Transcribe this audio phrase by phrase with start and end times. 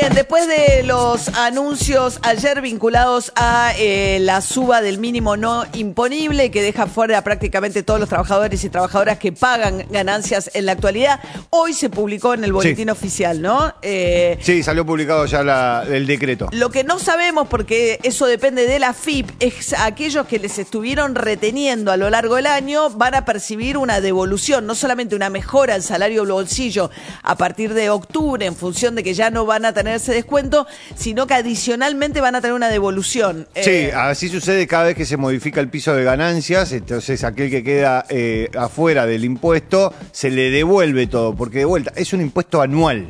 [0.00, 6.52] Bien, después de los anuncios ayer vinculados a eh, la suba del mínimo no imponible
[6.52, 11.18] que deja fuera prácticamente todos los trabajadores y trabajadoras que pagan ganancias en la actualidad,
[11.50, 13.74] hoy se publicó en el boletín oficial, ¿no?
[13.82, 16.48] Eh, sí, salió publicado ya la, el decreto.
[16.52, 21.16] Lo que no sabemos, porque eso depende de la FIP, es aquellos que les estuvieron
[21.16, 25.74] reteniendo a lo largo del año van a percibir una devolución, no solamente una mejora
[25.74, 26.88] al salario bolsillo
[27.24, 30.66] a partir de octubre en función de que ya no van a tener ese descuento,
[30.94, 33.48] sino que adicionalmente van a tener una devolución.
[33.54, 37.50] Sí, eh, así sucede cada vez que se modifica el piso de ganancias, entonces aquel
[37.50, 42.20] que queda eh, afuera del impuesto se le devuelve todo, porque de vuelta es un
[42.20, 43.08] impuesto anual,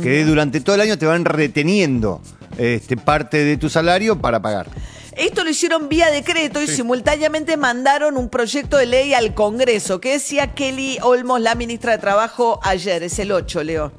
[0.00, 2.22] que durante todo el año te van reteniendo
[2.58, 4.68] este, parte de tu salario para pagar.
[5.16, 10.00] Esto lo hicieron vía decreto y simultáneamente mandaron un proyecto de ley al Congreso.
[10.00, 13.02] ¿Qué decía Kelly Olmos, la ministra de Trabajo, ayer?
[13.02, 13.92] Es el 8, Leo.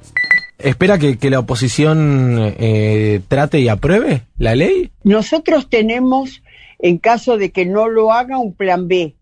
[0.64, 4.92] ¿Espera que, la oposición eh, trate y apruebe la ley?
[5.04, 6.42] Nosotros tenemos,
[6.80, 9.14] en caso de que no lo haga, un plan B,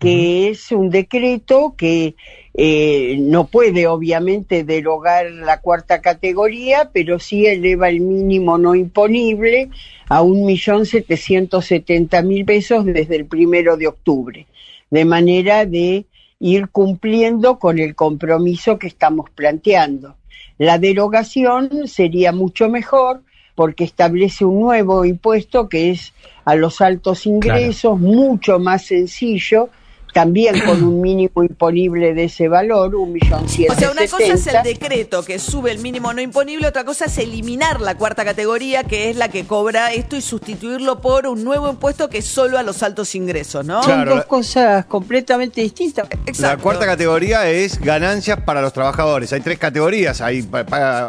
[0.00, 2.16] que es un decreto que
[2.54, 9.70] eh, no puede obviamente derogar la cuarta categoría, pero sí eleva el mínimo no imponible
[10.08, 14.46] a un millón setecientos setenta mil pesos desde el primero de octubre,
[14.90, 16.06] de manera de
[16.38, 20.16] ir cumpliendo con el compromiso que estamos planteando.
[20.58, 23.22] La derogación sería mucho mejor
[23.54, 26.12] porque establece un nuevo impuesto que es
[26.44, 29.70] a los altos ingresos, mucho más sencillo,
[30.16, 33.70] también con un mínimo imponible de ese valor, un millón cien.
[33.70, 37.04] O sea, una cosa es el decreto que sube el mínimo no imponible, otra cosa
[37.04, 41.44] es eliminar la cuarta categoría, que es la que cobra esto, y sustituirlo por un
[41.44, 43.82] nuevo impuesto que es solo a los altos ingresos, ¿no?
[43.82, 46.08] Son dos cosas completamente distintas.
[46.38, 49.34] La cuarta categoría es ganancias para los trabajadores.
[49.34, 50.22] Hay tres categorías.
[50.22, 50.48] Hay,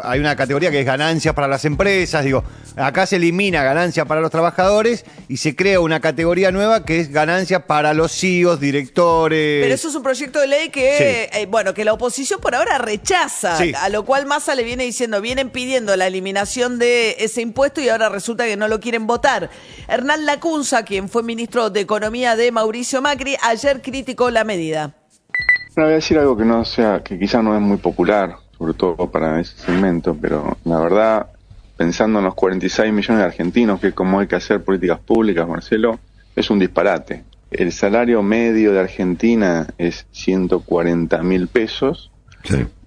[0.02, 2.26] hay una categoría que es ganancias para las empresas.
[2.26, 2.44] Digo,
[2.76, 7.10] acá se elimina ganancia para los trabajadores y se crea una categoría nueva que es
[7.10, 11.72] ganancia para los CEOs, directores pero eso es un proyecto de ley que, eh, bueno,
[11.72, 15.94] que la oposición por ahora rechaza, a lo cual Massa le viene diciendo, vienen pidiendo
[15.96, 19.50] la eliminación de ese impuesto y ahora resulta que no lo quieren votar.
[19.86, 24.94] Hernán Lacunza, quien fue ministro de Economía de Mauricio Macri, ayer criticó la medida.
[25.76, 29.10] voy a decir algo que no sea, que quizás no es muy popular, sobre todo
[29.10, 31.26] para ese segmento, pero la verdad,
[31.76, 36.00] pensando en los 46 millones de argentinos, que como hay que hacer políticas públicas, Marcelo,
[36.34, 37.24] es un disparate.
[37.50, 42.10] El salario medio de Argentina es 140 mil pesos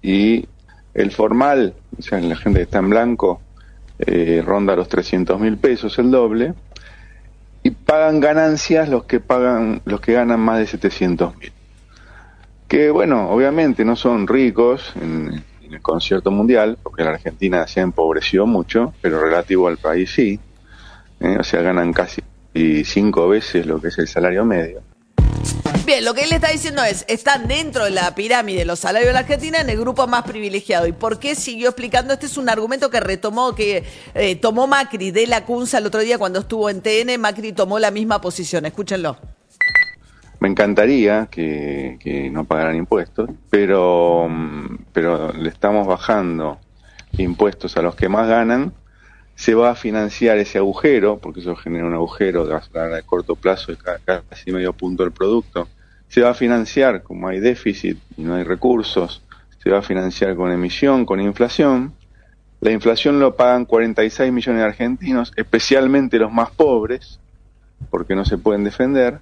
[0.00, 0.46] y
[0.94, 3.40] el formal, o sea, la gente que está en blanco,
[3.98, 6.54] eh, ronda los 300 mil pesos, el doble,
[7.62, 11.52] y pagan ganancias los que pagan, los que ganan más de 700 mil.
[12.68, 17.82] Que bueno, obviamente no son ricos en, el concierto mundial, porque la Argentina se ha
[17.82, 20.38] empobrecido mucho, pero relativo al país sí,
[21.18, 21.36] ¿eh?
[21.40, 22.20] o sea, ganan casi
[22.54, 24.82] y cinco veces lo que es el salario medio.
[25.84, 29.08] Bien, lo que él está diciendo es, están dentro de la pirámide de los salarios
[29.08, 30.86] de la Argentina en el grupo más privilegiado.
[30.86, 32.14] ¿Y por qué siguió explicando?
[32.14, 33.82] Este es un argumento que retomó, que
[34.14, 37.20] eh, tomó Macri de la Cunza el otro día cuando estuvo en TN.
[37.20, 38.64] Macri tomó la misma posición.
[38.64, 39.16] Escúchenlo.
[40.38, 46.58] Me encantaría que, que no pagaran impuestos, pero, mm, pero le estamos bajando
[47.18, 48.72] impuestos a los que más ganan
[49.34, 53.72] se va a financiar ese agujero, porque eso genera un agujero de, de corto plazo
[53.72, 53.78] de
[54.28, 55.68] casi medio punto del producto,
[56.08, 59.22] se va a financiar, como hay déficit y no hay recursos,
[59.62, 61.94] se va a financiar con emisión, con inflación.
[62.60, 67.18] La inflación lo pagan 46 millones de argentinos, especialmente los más pobres,
[67.90, 69.20] porque no se pueden defender.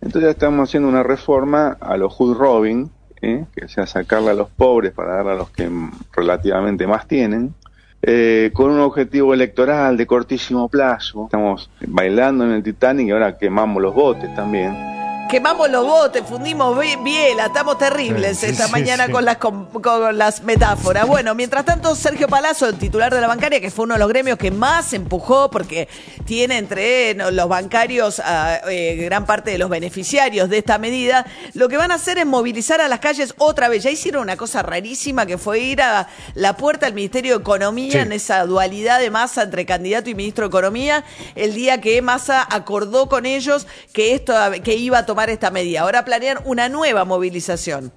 [0.00, 2.90] Entonces estamos haciendo una reforma a los hood Robin,
[3.22, 3.46] ¿eh?
[3.54, 5.68] que sea sacarle a los pobres para darle a los que
[6.12, 7.54] relativamente más tienen
[8.02, 11.24] eh, con un objetivo electoral de cortísimo plazo.
[11.24, 14.87] Estamos bailando en el Titanic y ahora quemamos los botes también.
[15.28, 19.12] Quemamos los botes, fundimos bi- biela, estamos terribles Sí, esta sí, mañana sí.
[19.12, 21.06] Con, las, con, con las metáforas.
[21.06, 24.08] Bueno, mientras tanto, Sergio Palazzo, el titular de la bancaria, que fue uno de los
[24.08, 25.88] gremios que más empujó, porque
[26.24, 31.68] tiene entre los bancarios a eh, gran parte de los beneficiarios de esta medida, lo
[31.68, 33.82] que van a hacer es movilizar a las calles otra vez.
[33.82, 38.02] Ya hicieron una cosa rarísima que fue ir a la puerta del Ministerio de Economía
[38.02, 41.04] en esa dualidad de Massa entre candidato y ministro de Economía,
[41.34, 44.34] el día que Massa acordó con ellos que esto
[44.64, 45.80] que iba a tomar esta medida.
[45.80, 47.92] Ahora planean una nueva movilización.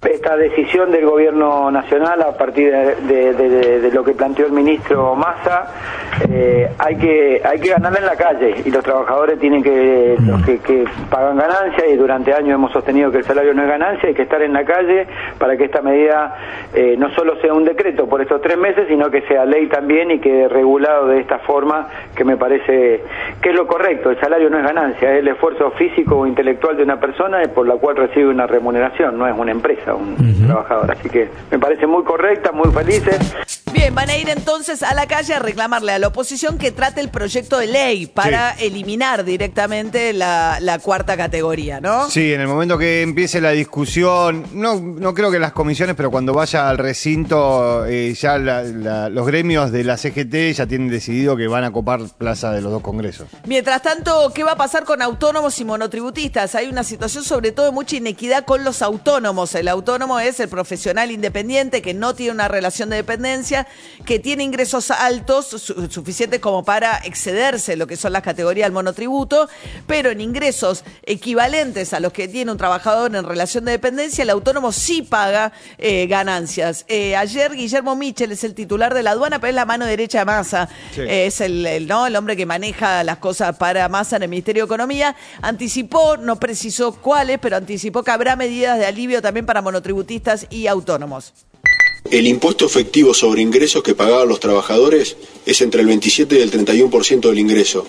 [0.00, 5.74] Esta decisión del gobierno nacional a partir de, lo que planteó el ministro Massa,
[6.30, 10.58] eh, hay que hay que en la calle y los trabajadores tienen que los que,
[10.58, 14.14] que pagan ganancia y durante años hemos sostenido que el salario no es ganancia, hay
[14.14, 15.06] que estar en la calle
[15.36, 16.36] para que esta medida
[16.74, 20.12] eh, no solo sea un decreto por estos tres meses, sino que sea ley también
[20.12, 23.02] y quede regulado de esta forma que me parece
[23.42, 24.10] que es lo correcto.
[24.10, 27.66] El salario no es ganancia, es el esfuerzo físico o intelectual de una persona por
[27.66, 30.90] la cual recibe una remuneración, no es una empresa, un trabajador.
[30.90, 33.34] Así que me parece muy correcta, muy felices.
[33.72, 37.00] Bien, van a ir entonces a la calle a reclamarle a la oposición que trate
[37.00, 42.08] el proyecto de ley para eliminar directamente la, la cuarta categoría, ¿no?
[42.10, 46.10] Sí, en el momento que empiece la discusión, no, no creo que las comisiones, pero
[46.10, 50.88] cuando vaya al recinto, eh, ya la- la- los gremios de la CGT ya tienen
[50.88, 53.28] decidido que van a copar plaza de los dos congresos.
[53.46, 56.54] Mientras tanto, ¿qué va a pasar con autónomos y monotributistas?
[56.54, 59.54] Hay una situación sobre todo de mucha inequidad con los autónomos.
[59.54, 63.57] El autónomo es el profesional independiente que no tiene una relación de dependencia,
[64.04, 68.72] que tiene ingresos altos, su- suficientes como para excederse lo que son las categorías del
[68.72, 69.48] monotributo,
[69.86, 74.30] pero en ingresos equivalentes a los que tiene un trabajador en relación de dependencia, el
[74.30, 76.84] autónomo sí paga eh, ganancias.
[76.88, 80.20] Eh, ayer Guillermo Michel es el titular de la aduana, pero es la mano derecha
[80.20, 80.68] de Massa.
[80.94, 81.00] Sí.
[81.02, 82.06] Eh, es el, el, ¿no?
[82.06, 85.16] el hombre que maneja las cosas para Massa en el Ministerio de Economía.
[85.42, 90.66] Anticipó, no precisó cuáles, pero anticipó que habrá medidas de alivio también para monotributistas y
[90.66, 91.32] autónomos.
[92.10, 96.50] El impuesto efectivo sobre ingresos que pagaban los trabajadores es entre el 27 y el
[96.50, 97.86] 31% del ingreso.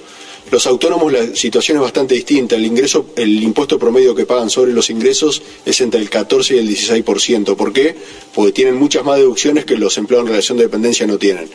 [0.52, 2.56] Los autónomos la situación es bastante distinta.
[2.56, 6.58] El ingreso, el impuesto promedio que pagan sobre los ingresos es entre el 14 y
[6.58, 7.56] el 16%.
[7.56, 7.96] ¿Por qué?
[8.34, 11.50] Porque tienen muchas más deducciones que los empleados en relación de dependencia no tienen.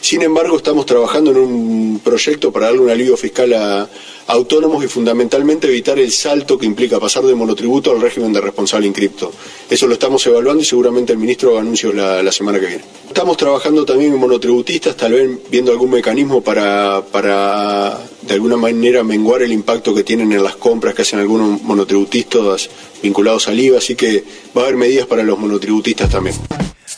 [0.00, 3.88] Sin embargo, estamos trabajando en un proyecto para darle un alivio fiscal a,
[4.28, 8.86] autónomos y fundamentalmente evitar el salto que implica pasar de monotributo al régimen de responsable
[8.86, 9.32] inscripto.
[9.70, 12.84] Eso lo estamos evaluando y seguramente el ministro haga anuncios la, la semana que viene.
[13.06, 19.02] Estamos trabajando también en monotributistas, tal vez viendo algún mecanismo para, para de alguna manera
[19.02, 22.68] menguar el impacto que tienen en las compras que hacen algunos monotributistas
[23.02, 24.24] vinculados al IVA, así que
[24.54, 26.36] va a haber medidas para los monotributistas también.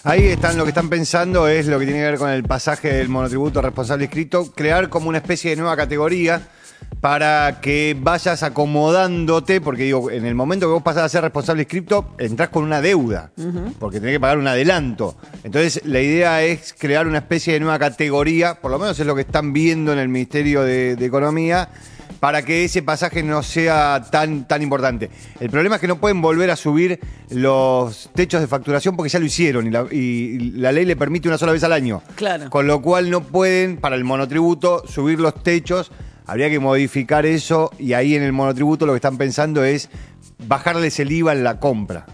[0.02, 2.90] Ahí están, lo que están pensando es lo que tiene que ver con el pasaje
[2.94, 6.40] del monotributo responsable inscrito, crear como una especie de nueva categoría
[7.00, 11.62] para que vayas acomodándote, porque digo, en el momento que vos pasás a ser responsable
[11.62, 13.30] inscripto, entrás con una deuda,
[13.78, 15.16] porque tenés que pagar un adelanto.
[15.42, 19.14] Entonces, la idea es crear una especie de nueva categoría, por lo menos es lo
[19.14, 21.70] que están viendo en el Ministerio de, de Economía,
[22.20, 25.10] para que ese pasaje no sea tan, tan importante.
[25.40, 27.00] El problema es que no pueden volver a subir
[27.30, 31.28] los techos de facturación porque ya lo hicieron y la, y la ley le permite
[31.28, 32.02] una sola vez al año.
[32.16, 32.50] Claro.
[32.50, 35.90] Con lo cual no pueden, para el monotributo, subir los techos.
[36.30, 39.90] Habría que modificar eso y ahí en el monotributo lo que están pensando es
[40.46, 42.06] bajarles el IVA en la compra.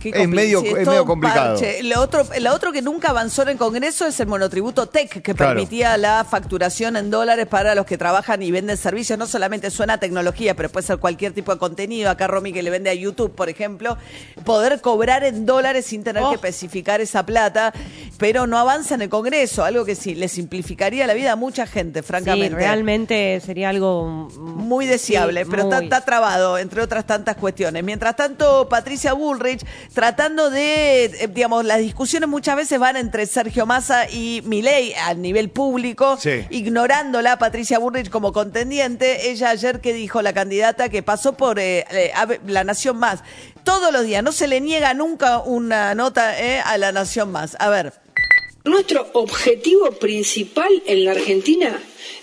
[0.00, 1.54] Qué Es medio- es complicado.
[1.56, 1.82] parche.
[1.82, 5.34] Lo otro, lo otro que nunca avanzó en el Congreso es el monotributo TEC, que
[5.34, 5.52] Claro.
[5.54, 9.18] permitía la facturación en dólares para los que trabajan y venden servicios.
[9.18, 12.10] No solamente suena a tecnología, pero puede ser cualquier tipo de contenido.
[12.10, 13.98] Acá Romy que le vende a YouTube, por ejemplo.
[14.44, 16.30] Poder cobrar en dólares sin tener Oh.
[16.30, 17.72] que especificar esa plata,
[18.18, 19.64] pero no avanza en el Congreso.
[19.64, 22.56] Algo que sí le simplificaría la vida a mucha gente, Sí, francamente.
[22.56, 27.82] realmente sería algo Muy deseable, Sí, pero está, está trabado, entre otras tantas cuestiones.
[27.82, 33.66] Mientras tanto, Patricia Bullrich, tratando de, eh, digamos, las discusiones muchas veces van entre Sergio
[33.66, 36.44] Massa y Milei a nivel público, Sí.
[36.50, 39.30] ignorándola a Patricia Bullrich como contendiente.
[39.30, 42.12] Ella ayer que dijo la candidata que pasó por eh, eh,
[42.46, 43.20] La Nación Más.
[43.64, 47.56] Todos los días, no se le niega nunca una nota eh, a La Nación Más.
[47.58, 47.92] A ver.
[48.64, 51.78] Nuestro objetivo principal en la Argentina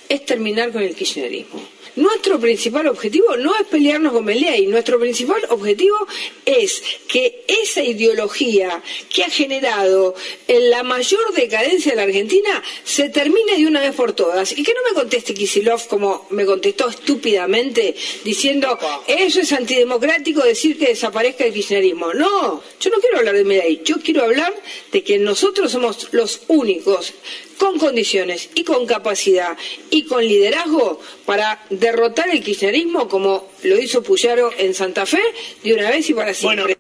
[0.07, 1.59] es terminar con el kirchnerismo.
[1.97, 5.97] Nuestro principal objetivo no es pelearnos con Milei, nuestro principal objetivo
[6.45, 10.13] es que esa ideología que ha generado
[10.47, 14.55] en la mayor decadencia de la Argentina se termine de una vez por todas.
[14.55, 18.77] Y que no me conteste Kisilov como me contestó estúpidamente diciendo
[19.07, 22.13] eso es antidemocrático decir que desaparezca el kirchnerismo.
[22.13, 24.53] No, yo no quiero hablar de Milei, yo quiero hablar
[24.91, 27.15] de que nosotros somos los únicos
[27.57, 29.57] con condiciones y con capacidad
[29.89, 35.21] y con liderazgo para derrotar el kirchnerismo como lo hizo Puyaro en Santa Fe
[35.63, 36.77] de una vez y para siempre.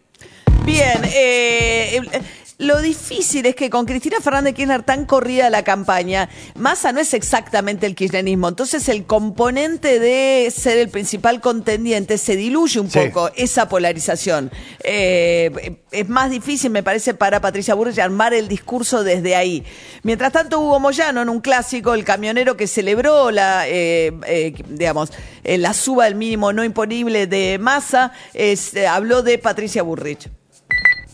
[0.65, 2.21] Bien, eh, eh,
[2.59, 7.13] lo difícil es que con Cristina Fernández Kirchner tan corrida la campaña, Massa no es
[7.13, 12.99] exactamente el kirchnerismo, entonces el componente de ser el principal contendiente se diluye un Sí.
[12.99, 14.51] poco esa polarización.
[14.83, 19.63] Eh, es más difícil, me parece, para Patricia Burrich armar el discurso desde ahí.
[20.03, 25.11] Mientras tanto, Hugo Moyano, en un clásico, el camionero que celebró la, eh, eh, digamos,
[25.43, 28.57] eh, la suba del mínimo no imponible de Massa, eh,
[28.89, 30.27] habló de Patricia Burrich.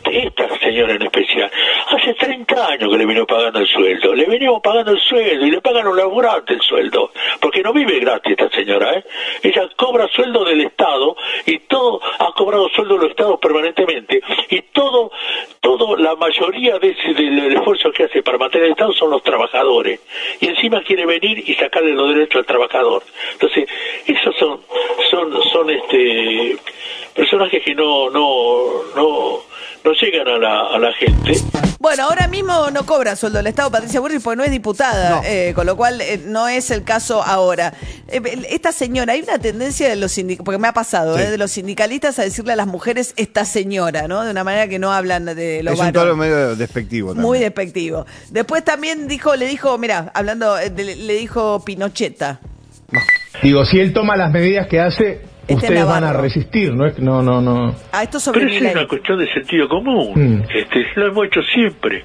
[0.06, 4.62] esta señora en especial, hace 30 años que le vino pagando el sueldo, le venimos
[4.62, 8.50] pagando el sueldo y le pagan los laburantes el sueldo, porque no vive gratis esta
[8.50, 9.04] señora, ¿eh?
[9.42, 14.22] Ella cobra sueldo del Estado y todo, ha cobrado sueldo de los Estados permanentemente.
[14.50, 15.12] Y todo,
[15.60, 19.24] todo, la mayoría de ese, del esfuerzo que hace para mantener el Estado son los
[19.24, 20.00] trabajadores.
[20.40, 23.04] Y encima quiere venir y sacarle los derechos al trabajador.
[23.34, 23.70] Entonces,
[24.06, 24.62] esos son,
[25.10, 26.58] son, son este,
[27.16, 29.42] personajes que no, no, no,
[29.84, 31.34] no llegan a la, a la gente.
[31.80, 35.52] Bueno, ahora mismo no cobra sueldo el Estado Patricia Burrich porque no es diputada, eh,
[35.54, 37.74] con lo cual eh, no es el caso ahora.
[38.08, 41.24] Eh, esta señora, hay una tendencia de los sindicalistas, porque me ha pasado, Sí.
[41.24, 44.24] eh, de los sindicalistas a decirle a las mujeres esta señora, ¿no?
[44.24, 47.26] De una manera que no hablan de los es un tono medio despectivo también.
[47.28, 48.06] Muy despectivo.
[48.30, 52.40] Después también dijo, le dijo, mira, hablando, de- le dijo Pinocheta.
[53.42, 56.86] Digo, si él toma las medidas que hace, ustedes van a resistir, ¿no?
[56.86, 57.76] es No, no, no.
[57.92, 60.14] A esto sobre Pero es una cuestión de sentido común.
[60.16, 60.44] Mm.
[60.54, 62.04] Este, lo hemos hecho siempre.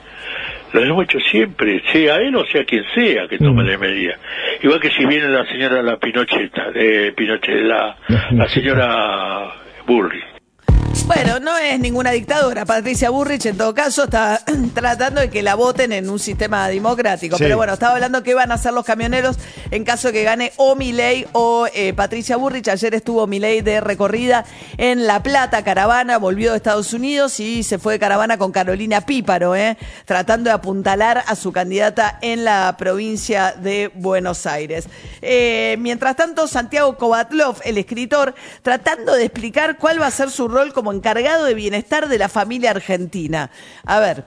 [0.72, 4.18] Lo hemos hecho siempre, sea él o sea quien sea que tome la medida.
[4.62, 7.96] Igual que si viene la señora la Pinocheta, de Pinochet, la,
[8.32, 9.54] la señora
[9.86, 10.37] Burri.
[11.08, 12.66] Bueno, no es ninguna dictadora.
[12.66, 14.42] Patricia Burrich, en todo caso, está
[14.74, 17.38] tratando de que la voten en un sistema democrático.
[17.38, 17.44] Sí.
[17.44, 19.38] Pero bueno, estaba hablando qué van a hacer los camioneros
[19.70, 22.68] en caso de que gane o Milei o eh, Patricia Burrich.
[22.68, 24.44] Ayer estuvo Milei de recorrida
[24.76, 29.00] en La Plata, caravana, volvió de Estados Unidos y se fue de caravana con Carolina
[29.00, 29.78] Píparo, ¿eh?
[30.04, 34.86] tratando de apuntalar a su candidata en la provincia de Buenos Aires.
[35.22, 40.48] Eh, mientras tanto, Santiago Kovatlov, el escritor, tratando de explicar cuál va a ser su
[40.48, 43.50] rol como encargado de bienestar de la familia argentina.
[43.84, 44.24] A ver.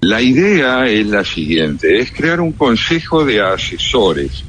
[0.00, 4.44] La idea es la siguiente, es crear un consejo de asesores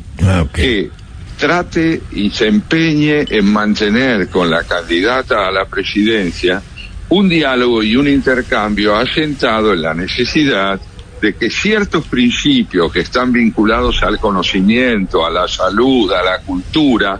[0.53, 0.89] que
[1.38, 6.62] trate y se empeñe en mantener con la candidata a la presidencia
[7.10, 10.79] un diálogo y un intercambio asentado en la necesidad
[11.22, 17.20] de que ciertos principios que están vinculados al conocimiento, a la salud, a la cultura,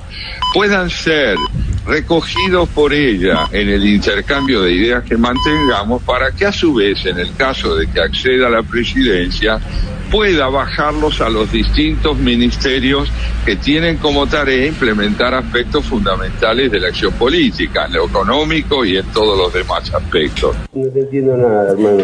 [0.54, 1.38] puedan ser
[1.86, 7.06] recogidos por ella en el intercambio de ideas que mantengamos para que a su vez,
[7.06, 9.60] en el caso de que acceda a la presidencia,
[10.12, 13.10] pueda bajarlos a los distintos ministerios
[13.46, 18.98] que tienen como tarea implementar aspectos fundamentales de la acción política, en lo económico y
[18.98, 20.56] en todos los demás aspectos.
[20.74, 22.04] No te entiendo nada, hermano.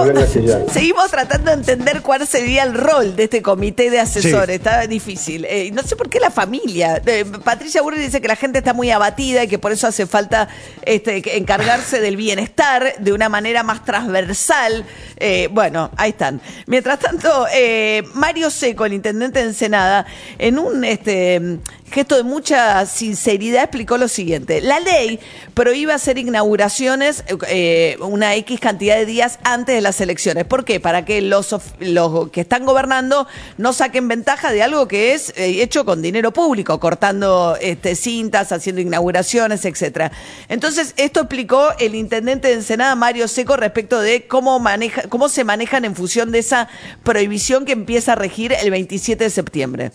[0.00, 0.26] Habla-
[0.72, 4.56] Seguimos, tratando de entender cuál sería el rol de este comité de asesores.
[4.56, 5.44] Está difícil.
[5.48, 7.00] Eh, no sé por qué la familia.
[7.06, 10.06] Eh, Patricia Burri dice que la gente está muy abatida y que por eso hace
[10.06, 10.48] falta
[10.82, 14.84] este, encargarse del bienestar de una manera más transversal.
[15.18, 16.40] Eh, bueno, ahí están.
[16.66, 20.06] Mientras tanto, eh, Mario Seco, el intendente de Ensenada,
[20.38, 21.58] en un este,
[21.90, 24.60] gesto de mucha sinceridad explicó lo siguiente.
[24.60, 25.20] La ley
[25.54, 30.44] prohíbe hacer inauguraciones eh, una X cantidad de días antes de las elecciones.
[30.44, 30.80] ¿Por qué?
[30.80, 33.26] Para que los, los que están gobernando
[33.56, 38.52] no saquen ventaja de algo que es eh, hecho con dinero público, cortando este, cintas,
[38.52, 40.12] haciendo inauguraciones, etcétera.
[40.48, 45.44] Entonces, esto explicó el intendente de Ensenada, Mario Seco, respecto de cómo, maneja, cómo se
[45.44, 46.68] manejan en función de esa
[47.04, 49.92] prohibición que empieza a regir el 27 de septiembre.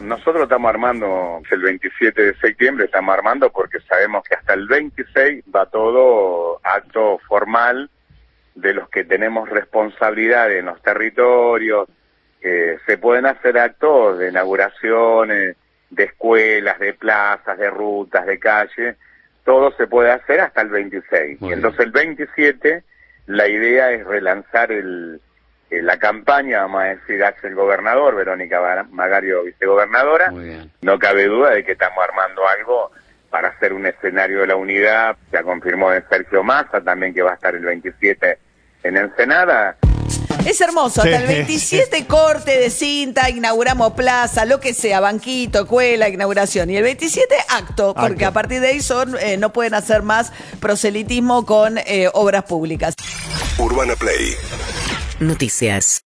[0.00, 5.44] Nosotros estamos armando, el 27 de septiembre estamos armando porque sabemos que hasta el 26
[5.54, 7.88] va todo acto formal
[8.54, 11.88] de los que tenemos responsabilidad en los territorios.
[12.40, 15.56] Eh, se pueden hacer actos de inauguraciones,
[15.90, 18.96] de escuelas, de plazas, de rutas, de calle.
[19.44, 21.38] Todo se puede hacer hasta el 26.
[21.40, 22.82] y entonces el 27
[23.26, 25.20] la idea es relanzar el,
[25.74, 30.32] eh, la campaña, vamos a decir, hace el gobernador, Verónica Magario, vicegobernadora.
[30.82, 32.90] No cabe duda de que estamos armando algo
[33.30, 35.16] para hacer un escenario de la unidad.
[35.32, 38.38] Ya confirmó de Sergio Massa también que va a estar el 27
[38.84, 39.76] en Ensenada.
[40.46, 46.08] Es hermoso, hasta el 27 corte de cinta, inauguramos plaza, lo que sea, banquito, escuela,
[46.08, 46.68] inauguración.
[46.68, 48.26] Y el 27 acto, porque Acto.
[48.26, 52.94] a partir de ahí son, eh, no pueden hacer más proselitismo con eh, obras públicas.
[53.58, 54.36] Urbana Play
[55.20, 56.02] Noticias.